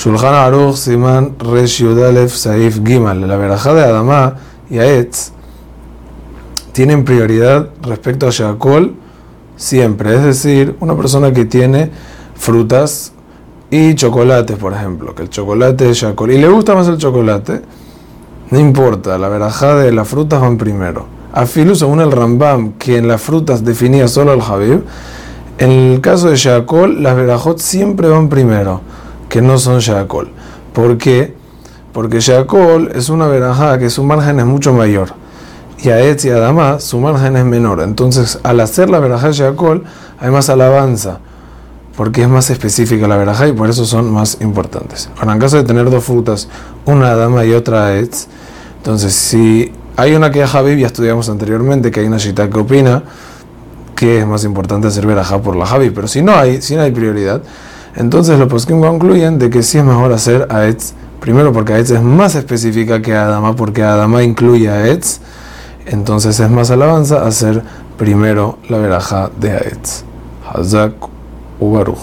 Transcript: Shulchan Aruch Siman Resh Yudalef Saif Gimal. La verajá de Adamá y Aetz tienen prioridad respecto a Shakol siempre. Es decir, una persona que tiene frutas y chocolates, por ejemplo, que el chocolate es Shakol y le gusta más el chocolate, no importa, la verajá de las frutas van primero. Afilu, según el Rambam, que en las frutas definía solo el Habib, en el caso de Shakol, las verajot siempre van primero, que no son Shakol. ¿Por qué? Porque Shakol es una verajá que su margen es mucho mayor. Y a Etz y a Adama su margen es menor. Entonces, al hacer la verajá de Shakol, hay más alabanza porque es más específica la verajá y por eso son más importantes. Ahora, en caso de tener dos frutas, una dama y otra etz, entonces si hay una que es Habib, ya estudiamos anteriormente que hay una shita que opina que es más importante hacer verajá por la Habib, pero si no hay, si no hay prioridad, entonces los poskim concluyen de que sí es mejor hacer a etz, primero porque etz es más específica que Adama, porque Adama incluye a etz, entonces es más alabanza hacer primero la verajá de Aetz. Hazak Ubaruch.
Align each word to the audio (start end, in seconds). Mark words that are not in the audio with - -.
Shulchan 0.00 0.32
Aruch 0.32 0.76
Siman 0.76 1.38
Resh 1.38 1.82
Yudalef 1.82 2.34
Saif 2.34 2.80
Gimal. 2.82 3.28
La 3.28 3.36
verajá 3.36 3.74
de 3.74 3.82
Adamá 3.82 4.34
y 4.70 4.78
Aetz 4.78 5.32
tienen 6.72 7.04
prioridad 7.04 7.68
respecto 7.82 8.26
a 8.26 8.30
Shakol 8.30 8.94
siempre. 9.56 10.14
Es 10.14 10.22
decir, 10.22 10.74
una 10.80 10.96
persona 10.96 11.34
que 11.34 11.44
tiene 11.44 11.90
frutas 12.34 13.12
y 13.70 13.94
chocolates, 13.94 14.56
por 14.56 14.72
ejemplo, 14.72 15.14
que 15.14 15.24
el 15.24 15.28
chocolate 15.28 15.90
es 15.90 15.98
Shakol 15.98 16.30
y 16.30 16.38
le 16.38 16.48
gusta 16.48 16.74
más 16.74 16.88
el 16.88 16.96
chocolate, 16.96 17.60
no 18.50 18.58
importa, 18.58 19.18
la 19.18 19.28
verajá 19.28 19.74
de 19.74 19.92
las 19.92 20.08
frutas 20.08 20.40
van 20.40 20.56
primero. 20.56 21.04
Afilu, 21.34 21.74
según 21.74 22.00
el 22.00 22.10
Rambam, 22.10 22.72
que 22.78 22.96
en 22.96 23.06
las 23.06 23.20
frutas 23.20 23.66
definía 23.66 24.08
solo 24.08 24.32
el 24.32 24.40
Habib, 24.40 24.82
en 25.58 25.70
el 25.70 26.00
caso 26.00 26.30
de 26.30 26.36
Shakol, 26.36 27.02
las 27.02 27.14
verajot 27.16 27.58
siempre 27.58 28.08
van 28.08 28.30
primero, 28.30 28.80
que 29.30 29.40
no 29.40 29.56
son 29.56 29.78
Shakol. 29.78 30.30
¿Por 30.74 30.98
qué? 30.98 31.34
Porque 31.94 32.20
Shakol 32.20 32.90
es 32.94 33.08
una 33.08 33.26
verajá 33.26 33.78
que 33.78 33.88
su 33.88 34.04
margen 34.04 34.38
es 34.40 34.44
mucho 34.44 34.74
mayor. 34.74 35.14
Y 35.82 35.88
a 35.88 36.00
Etz 36.00 36.26
y 36.26 36.30
a 36.30 36.36
Adama 36.36 36.78
su 36.80 37.00
margen 37.00 37.38
es 37.38 37.44
menor. 37.46 37.80
Entonces, 37.80 38.38
al 38.42 38.60
hacer 38.60 38.90
la 38.90 38.98
verajá 38.98 39.28
de 39.28 39.32
Shakol, 39.32 39.84
hay 40.20 40.30
más 40.30 40.50
alabanza 40.50 41.20
porque 41.96 42.22
es 42.22 42.28
más 42.28 42.48
específica 42.48 43.06
la 43.06 43.18
verajá 43.18 43.46
y 43.48 43.52
por 43.52 43.68
eso 43.68 43.84
son 43.84 44.10
más 44.10 44.38
importantes. 44.40 45.10
Ahora, 45.18 45.34
en 45.34 45.38
caso 45.38 45.58
de 45.58 45.64
tener 45.64 45.90
dos 45.90 46.02
frutas, 46.02 46.48
una 46.86 47.14
dama 47.14 47.44
y 47.44 47.52
otra 47.52 47.94
etz, 47.98 48.26
entonces 48.78 49.12
si 49.12 49.70
hay 49.96 50.14
una 50.14 50.30
que 50.30 50.42
es 50.42 50.54
Habib, 50.54 50.78
ya 50.78 50.86
estudiamos 50.86 51.28
anteriormente 51.28 51.90
que 51.90 52.00
hay 52.00 52.06
una 52.06 52.16
shita 52.16 52.48
que 52.48 52.58
opina 52.58 53.02
que 53.94 54.20
es 54.20 54.26
más 54.26 54.44
importante 54.44 54.88
hacer 54.88 55.06
verajá 55.06 55.42
por 55.42 55.56
la 55.56 55.66
Habib, 55.66 55.92
pero 55.92 56.08
si 56.08 56.22
no 56.22 56.34
hay, 56.34 56.62
si 56.62 56.74
no 56.74 56.80
hay 56.80 56.90
prioridad, 56.90 57.42
entonces 57.96 58.38
los 58.38 58.48
poskim 58.48 58.80
concluyen 58.80 59.38
de 59.38 59.50
que 59.50 59.62
sí 59.62 59.78
es 59.78 59.84
mejor 59.84 60.12
hacer 60.12 60.46
a 60.50 60.66
etz, 60.66 60.94
primero 61.20 61.52
porque 61.52 61.76
etz 61.78 61.90
es 61.90 62.02
más 62.02 62.34
específica 62.34 63.02
que 63.02 63.14
Adama, 63.14 63.56
porque 63.56 63.82
Adama 63.82 64.22
incluye 64.22 64.68
a 64.68 64.86
etz, 64.86 65.20
entonces 65.86 66.38
es 66.38 66.50
más 66.50 66.70
alabanza 66.70 67.26
hacer 67.26 67.62
primero 68.00 68.58
la 68.70 68.78
verajá 68.78 69.30
de 69.38 69.52
Aetz. 69.52 70.04
Hazak 70.48 70.94
Ubaruch. 71.58 71.98